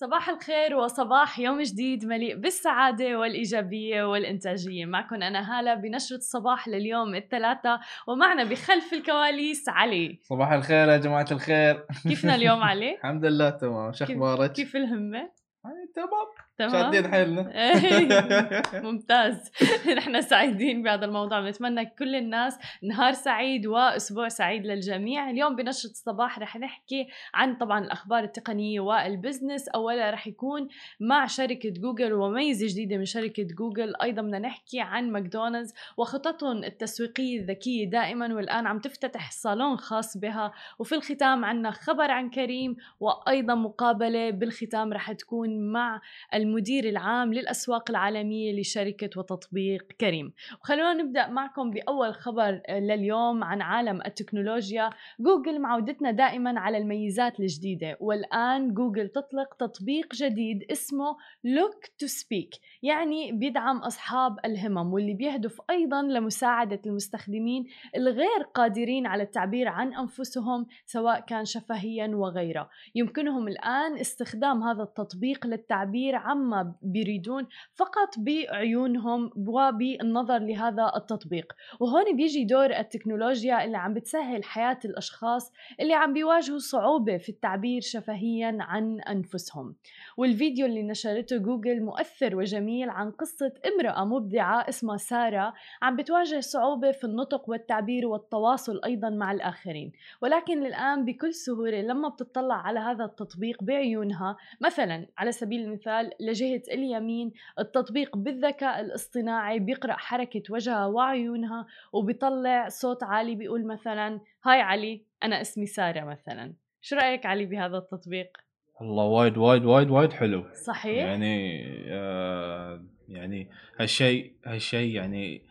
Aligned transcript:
صباح 0.00 0.28
الخير 0.28 0.76
وصباح 0.76 1.38
يوم 1.38 1.62
جديد 1.62 2.04
مليء 2.04 2.36
بالسعادة 2.36 3.18
والإيجابية 3.18 4.10
والإنتاجية 4.10 4.86
معكم 4.86 5.22
أنا 5.22 5.58
هالة 5.58 5.74
بنشرة 5.74 6.16
الصباح 6.16 6.68
لليوم 6.68 7.14
الثلاثاء 7.14 7.80
ومعنا 8.06 8.44
بخلف 8.44 8.92
الكواليس 8.92 9.68
علي 9.68 10.18
صباح 10.22 10.52
الخير 10.52 10.88
يا 10.88 10.96
جماعة 10.96 11.26
الخير 11.30 11.86
كيفنا 12.08 12.34
اليوم 12.34 12.62
علي؟ 12.70 12.94
الحمد 12.94 13.24
لله 13.24 13.50
تمام 13.50 13.92
شو 13.92 14.04
أخبارك؟ 14.04 14.52
كيف 14.52 14.76
الهمة؟ 14.76 15.18
يعني 15.64 15.92
تمام 15.94 16.47
تمام؟ 16.58 16.70
شادين 16.70 17.10
حيلنا. 17.10 17.52
إيه، 17.54 18.80
ممتاز. 18.86 19.52
نحن 19.96 20.20
سعيدين 20.20 20.82
بهذا 20.82 21.04
الموضوع. 21.04 21.40
بنتمنى 21.40 21.86
كل 21.86 22.14
الناس 22.14 22.58
نهار 22.82 23.12
سعيد 23.12 23.66
وأسبوع 23.66 24.28
سعيد 24.28 24.66
للجميع. 24.66 25.30
اليوم 25.30 25.56
بنشرة 25.56 25.90
الصباح 25.90 26.38
رح 26.38 26.56
نحكي 26.56 27.08
عن 27.34 27.56
طبعا 27.56 27.84
الأخبار 27.84 28.24
التقنية 28.24 28.80
وال 28.80 28.96
business. 28.96 29.68
اولا 29.68 30.10
رح 30.10 30.26
يكون 30.26 30.68
مع 31.00 31.26
شركة 31.26 31.70
جوجل 31.70 32.12
وميزة 32.12 32.66
جديدة 32.66 32.96
من 32.96 33.04
شركة 33.04 33.46
جوجل. 33.58 33.92
أيضا 34.02 34.22
بدنا 34.22 34.38
نحكي 34.38 34.80
عن 34.80 35.10
ماكدونالدز 35.10 35.74
وخططهم 35.96 36.64
التسويقية 36.64 37.40
الذكية 37.40 37.90
دائما 37.90 38.34
والآن 38.34 38.66
عم 38.66 38.78
تفتتح 38.78 39.30
صالون 39.30 39.76
خاص 39.76 40.16
بها. 40.16 40.52
وفي 40.78 40.94
الختام 40.94 41.44
عنا 41.44 41.70
خبر 41.70 42.10
عن 42.10 42.30
كريم 42.30 42.76
وأيضا 43.00 43.54
مقابلة 43.54 44.30
بالختام 44.30 44.92
رح 44.92 45.12
تكون 45.12 45.72
مع 45.72 46.00
المدير 46.48 46.88
العام 46.88 47.34
للأسواق 47.34 47.90
العالمية 47.90 48.60
لشركة 48.60 49.10
وتطبيق 49.20 49.82
كريم. 50.00 50.32
وخلونا 50.60 50.92
نبدأ 50.94 51.28
معكم 51.28 51.70
بأول 51.70 52.14
خبر 52.14 52.62
لليوم 52.70 53.44
عن 53.44 53.62
عالم 53.62 54.00
التكنولوجيا. 54.06 54.90
جوجل 55.20 55.60
معودتنا 55.60 56.10
دائما 56.10 56.60
على 56.60 56.78
الميزات 56.78 57.40
الجديدة 57.40 57.96
والآن 58.00 58.74
جوجل 58.74 59.08
تطلق 59.08 59.54
تطبيق 59.54 60.14
جديد 60.14 60.64
اسمه 60.72 61.16
Look 61.46 61.86
to 62.02 62.08
Speak 62.08 62.60
يعني 62.82 63.32
بيدعم 63.32 63.78
أصحاب 63.78 64.36
الهمم 64.44 64.92
واللي 64.92 65.14
بيهدف 65.14 65.60
أيضا 65.70 66.02
لمساعدة 66.02 66.80
المستخدمين 66.86 67.66
الغير 67.96 68.42
قادرين 68.54 69.06
على 69.06 69.22
التعبير 69.22 69.68
عن 69.68 69.94
أنفسهم 69.94 70.66
سواء 70.86 71.20
كان 71.20 71.44
شفهيا 71.44 72.06
وغيره. 72.06 72.70
يمكنهم 72.94 73.48
الآن 73.48 73.98
استخدام 73.98 74.62
هذا 74.62 74.82
التطبيق 74.82 75.46
للتعبير 75.46 76.16
عما 76.38 76.74
بيريدون 76.82 77.46
فقط 77.74 78.18
بعيونهم 78.18 79.30
وبالنظر 79.36 80.38
لهذا 80.38 80.92
التطبيق. 80.96 81.52
وهون 81.80 82.16
بيجي 82.16 82.44
دور 82.44 82.70
التكنولوجيا 82.70 83.64
اللي 83.64 83.76
عم 83.76 83.94
بتسهل 83.94 84.44
حياة 84.44 84.78
الأشخاص 84.84 85.52
اللي 85.80 85.94
عم 85.94 86.12
بيواجهوا 86.12 86.58
صعوبة 86.58 87.16
في 87.16 87.28
التعبير 87.28 87.80
شفهيا 87.80 88.58
عن 88.60 89.00
أنفسهم. 89.00 89.74
والفيديو 90.16 90.66
اللي 90.66 90.82
نشرته 90.82 91.36
جوجل 91.36 91.82
مؤثر 91.82 92.36
وجميل 92.36 92.90
عن 92.90 93.10
قصة 93.10 93.52
امرأة 93.66 94.04
مبدعة 94.04 94.68
اسمها 94.68 94.96
سارة 94.96 95.54
عم 95.82 95.96
بتواجه 95.96 96.40
صعوبة 96.40 96.90
في 96.90 97.04
النطق 97.04 97.48
والتعبير 97.50 98.06
والتواصل 98.06 98.80
أيضا 98.84 99.10
مع 99.10 99.32
الآخرين. 99.32 99.92
ولكن 100.22 100.66
الآن 100.66 101.04
بكل 101.04 101.34
سهولة 101.34 101.80
لما 101.80 102.08
بتطلع 102.08 102.54
على 102.54 102.80
هذا 102.80 103.04
التطبيق 103.04 103.62
بعيونها 103.62 104.36
مثلا 104.60 105.06
على 105.18 105.32
سبيل 105.32 105.60
المثال 105.64 106.10
لجهة 106.28 106.62
اليمين 106.72 107.32
التطبيق 107.58 108.16
بالذكاء 108.16 108.80
الاصطناعي 108.80 109.58
بيقرأ 109.58 109.96
حركة 109.96 110.42
وجهها 110.50 110.86
وعيونها 110.86 111.66
وبيطلع 111.92 112.68
صوت 112.68 113.02
عالي 113.02 113.34
بيقول 113.34 113.66
مثلا 113.66 114.20
hi 114.44 114.60
علي 114.60 115.02
أنا 115.22 115.40
اسمي 115.40 115.66
سارة 115.66 116.04
مثلا 116.04 116.54
شو 116.80 116.96
رأيك 116.96 117.26
علي 117.26 117.46
بهذا 117.46 117.78
التطبيق؟ 117.78 118.36
والله 118.80 119.04
وايد 119.04 119.38
وايد 119.38 119.64
وايد 119.64 119.90
وايد 119.90 120.12
حلو 120.12 120.44
صحيح؟ 120.66 121.04
يعني 121.04 121.64
آه 121.92 122.84
يعني 123.08 123.50
هالشيء 123.80 124.32
هالشيء 124.46 124.94
يعني 124.94 125.42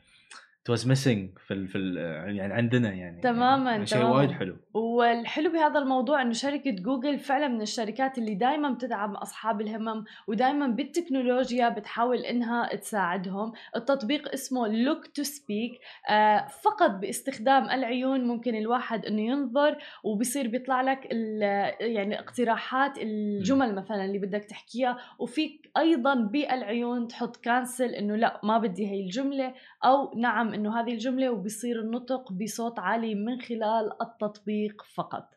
was 0.71 0.83
missing 0.83 1.39
في 1.47 1.51
ال 1.51 1.67
في 1.67 1.77
ال 1.77 1.97
يعني 2.37 2.53
عندنا 2.53 2.93
يعني. 2.93 3.21
تماما 3.21 3.85
شيء 3.85 3.97
تماما. 3.99 4.15
وايد 4.15 4.31
حلو. 4.31 4.57
والحلو 4.73 5.51
بهذا 5.51 5.79
الموضوع 5.79 6.21
إنه 6.21 6.33
شركة 6.33 6.71
جوجل 6.71 7.19
فعلا 7.19 7.47
من 7.47 7.61
الشركات 7.61 8.17
اللي 8.17 8.35
دائما 8.35 8.69
بتدعم 8.69 9.15
أصحاب 9.15 9.61
الهمم 9.61 10.03
ودائما 10.27 10.67
بالتكنولوجيا 10.67 11.69
بتحاول 11.69 12.17
إنها 12.17 12.75
تساعدهم. 12.75 13.53
التطبيق 13.75 14.33
اسمه 14.33 14.67
Look 14.67 15.07
to 15.07 15.23
Speak 15.23 15.71
فقط 16.63 16.91
باستخدام 16.91 17.63
العيون 17.63 18.23
ممكن 18.27 18.55
الواحد 18.55 19.05
إنه 19.05 19.21
ينظر 19.21 19.77
وبصير 20.03 20.47
بيطلع 20.47 20.81
لك 20.81 21.07
يعني 21.81 22.19
اقتراحات 22.19 22.97
الجمل 22.97 23.75
مثلا 23.75 24.05
اللي 24.05 24.19
بدك 24.19 24.45
تحكيها. 24.45 24.97
وفيك 25.19 25.71
أيضا 25.77 26.15
بالعيون 26.15 27.07
تحط 27.07 27.37
cancel 27.37 27.89
إنه 27.89 28.15
لا 28.15 28.41
ما 28.43 28.57
بدي 28.57 28.87
هي 28.87 29.01
الجملة. 29.01 29.53
أو 29.85 30.13
نعم 30.17 30.53
إنه 30.53 30.79
هذه 30.79 30.93
الجملة 30.93 31.29
وبصير 31.29 31.79
النطق 31.79 32.31
بصوت 32.31 32.79
عالي 32.79 33.15
من 33.15 33.41
خلال 33.41 34.01
التطبيق 34.01 34.81
فقط. 34.81 35.29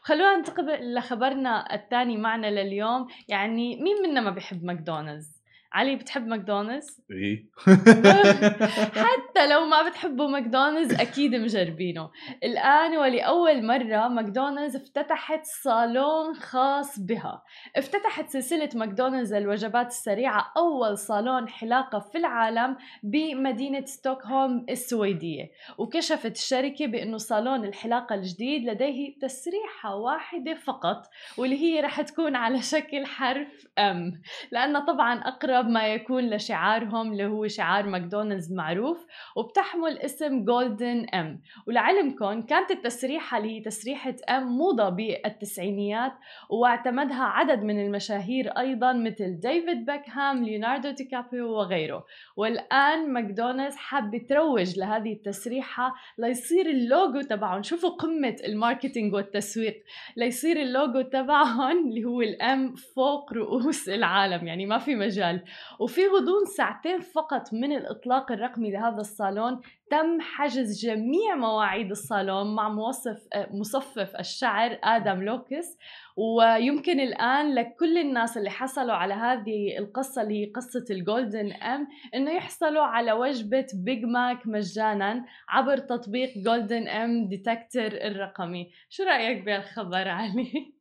خلونا 0.00 0.36
ننتقل 0.36 0.94
لخبرنا 0.94 1.74
الثاني 1.74 2.16
معنا 2.16 2.46
لليوم 2.46 3.06
يعني 3.28 3.76
مين 3.76 4.02
منا 4.02 4.20
ما 4.20 4.30
بيحب 4.30 4.64
ماكدونالدز؟ 4.64 5.43
علي 5.74 5.96
بتحب 5.96 6.26
ماكدونالدز؟ 6.26 7.00
إيه. 7.10 7.44
حتى 9.04 9.46
لو 9.50 9.66
ما 9.66 9.88
بتحبوا 9.88 10.28
ماكدونالدز 10.28 11.00
أكيد 11.00 11.34
مجربينه. 11.34 12.10
الآن 12.44 12.96
ولأول 12.96 13.66
مرة 13.66 14.08
ماكدونالدز 14.08 14.76
افتتحت 14.76 15.40
صالون 15.44 16.34
خاص 16.34 16.98
بها. 16.98 17.42
افتتحت 17.76 18.30
سلسلة 18.30 18.68
ماكدونالدز 18.74 19.34
للوجبات 19.34 19.86
السريعة 19.86 20.52
أول 20.56 20.98
صالون 20.98 21.48
حلاقة 21.48 21.98
في 21.98 22.18
العالم 22.18 22.76
بمدينة 23.02 23.84
ستوكهولم 23.84 24.66
السويدية. 24.70 25.50
وكشفت 25.78 26.36
الشركة 26.36 26.86
بأنه 26.86 27.16
صالون 27.16 27.64
الحلاقة 27.64 28.14
الجديد 28.14 28.68
لديه 28.68 29.18
تسريحة 29.18 29.94
واحدة 29.96 30.54
فقط 30.54 31.06
واللي 31.38 31.56
هي 31.56 31.80
رح 31.80 32.00
تكون 32.00 32.36
على 32.36 32.62
شكل 32.62 33.06
حرف 33.06 33.66
M 33.78 34.22
لأنه 34.52 34.86
طبعا 34.86 35.18
أقرب 35.18 35.63
ما 35.68 35.86
يكون 35.86 36.30
لشعارهم 36.30 37.12
اللي 37.12 37.26
هو 37.26 37.46
شعار 37.46 37.86
ماكدونالدز 37.86 38.52
معروف 38.52 39.06
وبتحمل 39.36 39.98
اسم 39.98 40.44
golden 40.44 41.06
M. 41.14 41.40
ولعلمكم 41.66 42.42
كانت 42.42 42.70
التسريحة 42.70 43.38
اللي 43.38 43.56
هي 43.56 43.60
تسريحة 43.60 44.14
M 44.28 44.42
موضة 44.42 44.88
بالتسعينيات 44.88 46.12
واعتمدها 46.50 47.22
عدد 47.24 47.62
من 47.62 47.86
المشاهير 47.86 48.48
أيضا 48.48 48.92
مثل 48.92 49.40
ديفيد 49.40 49.86
بيكهام 49.86 50.44
ليوناردو 50.44 50.90
دي 50.90 51.08
وغيره. 51.40 52.04
والآن 52.36 53.12
ماكدونالدز 53.12 53.76
حاب 53.76 54.26
تروج 54.28 54.78
لهذه 54.78 55.12
التسريحة 55.12 55.94
ليصير 56.18 56.66
اللوجو 56.66 57.20
تبعهم. 57.20 57.62
شوفوا 57.62 57.90
قمة 57.90 58.36
ال 58.44 58.51
marketing 58.51 59.14
والتسويق. 59.14 59.84
ليصير 60.16 60.62
اللوجو 60.62 61.00
تبعهم 61.02 61.88
اللي 61.88 62.04
هو 62.04 62.22
ال 62.22 62.48
M 62.48 62.74
فوق 62.74 63.32
رؤوس 63.32 63.88
العالم 63.88 64.46
يعني 64.46 64.66
ما 64.66 64.78
في 64.78 64.94
مجال. 64.94 65.44
وفي 65.80 66.06
غضون 66.06 66.44
ساعتين 66.56 67.00
فقط 67.00 67.52
من 67.52 67.72
الإطلاق 67.72 68.32
الرقمي 68.32 68.70
لهذا 68.70 69.00
الصالون 69.00 69.60
تم 69.90 70.20
حجز 70.20 70.86
جميع 70.86 71.34
مواعيد 71.34 71.90
الصالون 71.90 72.54
مع 72.54 72.68
موظف 72.68 73.28
مصفف 73.50 74.16
الشعر 74.20 74.78
آدم 74.84 75.22
لوكس 75.22 75.78
ويمكن 76.16 77.00
الآن 77.00 77.54
لكل 77.54 77.98
الناس 77.98 78.36
اللي 78.38 78.50
حصلوا 78.50 78.94
على 78.94 79.14
هذه 79.14 79.78
القصة 79.78 80.22
اللي 80.22 80.42
هي 80.42 80.50
قصة 80.50 80.84
ال 80.90 80.99
golden 80.99 81.52
M 81.52 81.88
إنه 82.14 82.30
يحصلوا 82.30 82.82
على 82.82 83.12
وجبة 83.12 83.66
Big 83.74 84.04
Mac 84.04 84.46
مجانا 84.46 85.24
عبر 85.48 85.78
تطبيق 85.78 86.38
golden 86.38 86.88
M 86.88 87.28
detector 87.28 87.86
الرقمي 87.86 88.70
شو 88.88 89.02
رأيك 89.02 89.44
بهالخبر 89.44 90.08
علي؟ 90.08 90.74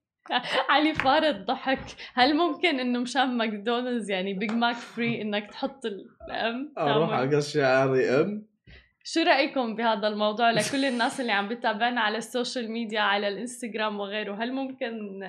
علي 0.70 0.94
فارض 0.94 1.46
ضحك 1.46 1.80
هل 2.14 2.38
ممكن 2.38 2.80
إنه 2.80 3.00
مشان 3.00 3.38
ماكدونالدز 3.38 4.12
يعني 4.12 4.34
Big 4.34 4.52
Mac 4.52 4.76
free 4.76 5.22
إنك 5.22 5.52
تحط 5.52 5.86
ال 5.86 6.30
M 6.30 6.74
أروح 6.78 7.14
اقص 7.14 7.54
شعري 7.54 8.10
ام 8.10 8.54
شو 9.06 9.22
رأيكم 9.22 9.76
بهذا 9.76 10.08
الموضوع 10.08 10.52
لكل 10.52 10.86
الناس 10.86 11.22
اللي 11.22 11.32
عم 11.32 11.50
بتابعنا 11.50 12.02
على 12.02 12.18
ال 12.18 12.25
social 12.25 12.72
media 12.72 13.00
على 13.00 13.28
الإنستغرام 13.28 14.00
وغيره؟ 14.00 14.44
هل 14.44 14.54
ممكن 14.54 15.20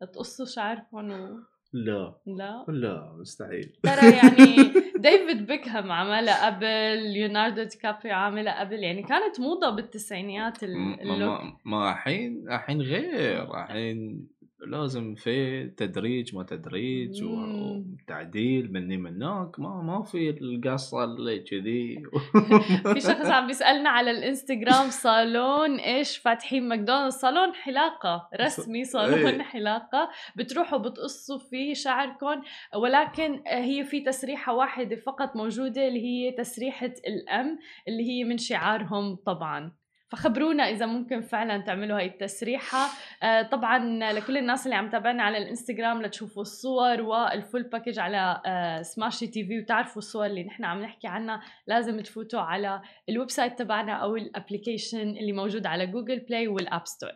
تقصوا 0.00 0.46
شعركم 0.46 1.10
و... 1.10 1.38
لا. 1.72 2.14
لا؟ 2.26 2.64
لا 2.68 3.12
مستحيل. 3.20 3.72
ترى 3.82 4.16
يعني 4.16 4.56
ديفيد 5.04 5.46
بيكهام 5.46 5.92
عملها 5.92 6.46
قبل 6.46 6.66
ليوناردو 7.12 7.62
دي 7.62 7.78
كابريو 7.78 8.14
عاملها 8.14 8.60
قبل. 8.60 8.78
يعني 8.82 9.02
كانت 9.02 9.40
موضة 9.40 9.70
بالتسعينيات 9.70 10.62
ال 10.62 10.75
look. 10.75 11.40
ما 11.40 11.56
ما 11.64 11.92
الحين 11.92 12.48
الحين 12.48 12.82
غير. 12.82 13.54
الحين 13.54 14.28
لازم 14.66 15.14
في 15.14 15.64
تدريج 15.76 16.34
ما 16.34 16.42
تدريج. 16.42 17.24
وتعديل 17.24 18.72
مني 18.72 18.96
منك 18.96 19.60
ما 19.60 19.82
ما 19.82 20.02
في 20.02 20.30
القصة 20.30 21.04
اللي 21.04 21.38
كذي. 21.38 22.02
في 22.94 23.00
شخص 23.00 23.26
عم 23.26 23.46
بيسألنا 23.46 23.90
على 23.90 24.10
الإنستغرام 24.10 24.90
صالون 24.90 25.76
إيش؟ 25.76 26.16
فاتحين 26.16 26.68
ماكدونالدز. 26.68 27.14
صالون 27.14 27.54
حلاقة 27.54 28.28
رسمي 28.40 28.84
صالون 28.94 29.26
إيه. 29.26 29.42
حلاقة. 29.42 30.10
بتروحوا 30.36 30.78
بتقصوا 30.78 31.38
فيه 31.38 31.74
شعركم 31.74 32.42
ولكن 32.76 33.42
هي 33.46 33.84
في 33.84 34.00
تسريحة 34.00 34.54
واحدة 34.54 34.96
فقط 34.96 35.36
موجودة 35.36 35.88
اللي 35.88 36.00
هي 36.00 36.32
تسريحة 36.32 36.92
الأم 37.06 37.58
اللي 37.88 38.10
هي 38.10 38.24
من 38.24 38.38
شعارهم 38.38 39.16
طبعا. 39.16 39.79
فخبرونا 40.10 40.62
إذا 40.62 40.86
ممكن 40.86 41.20
فعلا 41.20 41.58
تعملوا 41.58 41.98
هاي 41.98 42.06
التسريحة. 42.06 42.88
آه 43.22 43.42
طبعا 43.42 44.12
لكل 44.12 44.36
الناس 44.36 44.66
اللي 44.66 44.76
عم 44.76 44.90
تابعنا 44.90 45.22
على 45.22 45.38
الإنستغرام 45.38 46.02
لتشوفوا 46.02 46.42
الصور 46.42 47.02
وال 47.02 47.22
full 47.22 47.62
package 47.62 47.98
على 47.98 48.40
Smashi 48.84 49.26
TV 49.26 49.58
وتعرفوا 49.58 49.98
الصور 50.02 50.26
اللي 50.26 50.44
نحن 50.44 50.64
عم 50.64 50.82
نحكي 50.82 51.08
عنها. 51.08 51.40
لازم 51.66 52.00
تفوتوا 52.00 52.40
على 52.40 52.82
ال 53.08 53.30
website 53.30 53.58
تبعنا 53.58 53.92
أو 53.92 54.16
ال 54.16 54.24
application 54.24 55.08
اللي 55.08 55.32
موجود 55.32 55.66
على 55.66 55.86
Google 55.86 56.18
Play 56.18 56.48
وال 56.48 56.63
App 56.63 56.86
Store 56.86 57.12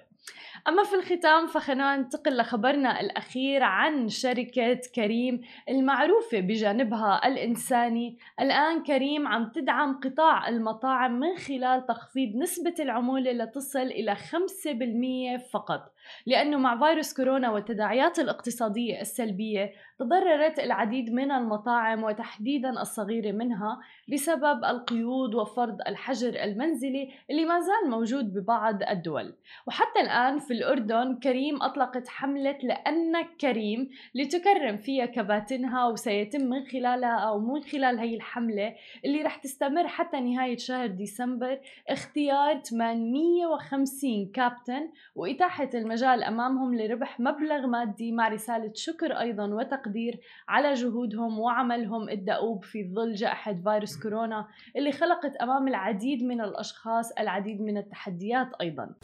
أما 0.69 0.85
في 0.85 0.95
الختام 0.95 1.47
فخلونا 1.47 1.97
ننتقل 1.97 2.37
لخبرنا 2.37 3.01
الأخير 3.01 3.63
عن 3.63 4.09
شركة 4.09 4.81
كريم 4.95 5.41
المعروفة 5.69 6.41
بجانبها 6.41 7.29
الإنساني. 7.29 8.19
الآن 8.41 8.83
كريم 8.83 9.29
عم 9.29 9.51
تدعم 9.55 10.01
قطاع 10.01 10.49
المطاعم 10.49 11.21
من 11.21 11.37
خلال 11.37 11.87
تخفيض 11.87 12.37
نسبة 12.37 12.75
العمولة 12.81 13.33
لتصل 13.33 13.79
إلى 13.79 14.17
5% 14.17 15.51
فقط 15.53 15.93
لأنه 16.27 16.59
مع 16.59 16.79
فيروس 16.79 17.15
كورونا 17.15 17.51
والتداعيات 17.51 18.19
الاقتصادية 18.19 19.01
السلبية 19.01 19.73
تضررت 19.99 20.59
العديد 20.59 21.13
من 21.13 21.31
المطاعم 21.33 22.05
وتحديدا 22.05 22.71
الصغيرة 22.71 23.33
منها 23.33 23.81
بسبب 24.13 24.65
القيود 24.65 25.35
وفرض 25.35 25.79
الحجر 25.89 26.43
المنزلي 26.43 27.11
اللي 27.31 27.45
ما 27.45 27.61
زال 27.61 27.91
موجود 27.91 28.35
ببعض 28.35 28.83
الدول. 28.83 29.35
وحتى 29.67 30.01
الآن 30.15 30.39
في 30.39 30.53
الأردن 30.53 31.17
كريم 31.17 31.63
أطلقت 31.63 32.09
حملة 32.09 32.59
لأنك 32.63 33.27
كريم 33.41 33.89
لتكرم 34.15 34.77
فيها 34.77 35.07
كباتنها 35.07 35.87
وسيتم 35.87 36.41
من 36.41 36.65
خلالها 36.65 37.19
أو 37.19 37.41
من 37.41 37.63
خلال 37.63 37.99
هي 37.99 38.15
الحملة 38.15 38.75
اللي 39.05 39.23
رح 39.23 39.37
تستمر 39.37 39.89
حتى 39.89 40.21
نهاية 40.21 40.57
شهر 40.57 40.87
ديسمبر. 40.87 41.61
اختيار 41.89 42.61
850 42.61 44.31
كابتن 44.35 44.89
وإتاحة 45.15 45.71
المجال 45.75 46.25
أمامهم 46.25 46.75
لربح 46.75 47.21
مبلغ 47.21 47.67
مادي 47.67 48.13
مع 48.13 48.29
رسالة 48.29 48.73
شكر 48.75 49.13
أيضا 49.13 49.47
وتقدير 49.47 50.21
على 50.49 50.75
جهودهم 50.75 51.39
وعملهم 51.39 52.09
الدؤوب 52.09 52.65
في 52.65 52.95
ظل 52.95 53.15
جائحة 53.15 53.55
فيروس 53.55 54.03
كورونا 54.03 54.49
اللي 54.77 54.93
خلقت 54.93 55.37
أمام 55.37 55.69
العديد 55.69 56.23
من 56.23 56.41
الأشخاص 56.41 57.13
العديد 57.13 57.61
من 57.61 57.79
التحديات 57.79 58.49
أيضا. 58.61 58.95